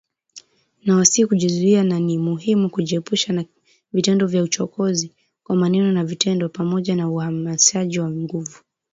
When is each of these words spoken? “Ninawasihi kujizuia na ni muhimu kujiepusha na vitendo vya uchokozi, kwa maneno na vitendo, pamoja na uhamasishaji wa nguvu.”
“Ninawasihi 0.81 1.25
kujizuia 1.27 1.83
na 1.83 1.99
ni 1.99 2.17
muhimu 2.17 2.69
kujiepusha 2.69 3.33
na 3.33 3.45
vitendo 3.93 4.27
vya 4.27 4.43
uchokozi, 4.43 5.11
kwa 5.43 5.55
maneno 5.55 5.91
na 5.91 6.03
vitendo, 6.03 6.49
pamoja 6.49 6.95
na 6.95 7.09
uhamasishaji 7.09 7.99
wa 7.99 8.09
nguvu.” 8.09 8.59